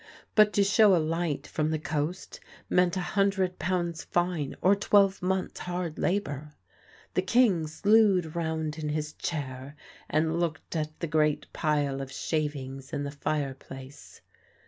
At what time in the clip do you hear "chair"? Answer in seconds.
9.13-9.75